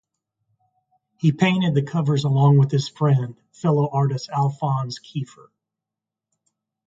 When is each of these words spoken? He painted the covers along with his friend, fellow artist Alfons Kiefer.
He 1.19 1.31
painted 1.31 1.75
the 1.75 1.83
covers 1.83 2.23
along 2.23 2.57
with 2.57 2.71
his 2.71 2.89
friend, 2.89 3.39
fellow 3.51 3.87
artist 3.87 4.31
Alfons 4.31 4.95
Kiefer. 4.99 5.49